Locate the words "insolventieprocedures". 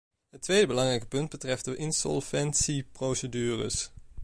1.75-3.91